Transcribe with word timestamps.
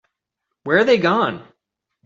Where 0.63 0.79
are 0.79 0.83
they 0.83 0.97
gone? 0.97 1.47